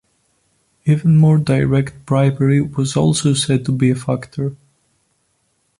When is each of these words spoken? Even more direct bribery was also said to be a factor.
Even 0.85 1.15
more 1.15 1.37
direct 1.37 2.07
bribery 2.07 2.59
was 2.59 2.97
also 2.97 3.35
said 3.35 3.63
to 3.65 3.71
be 3.71 3.91
a 3.91 3.95
factor. 3.95 4.55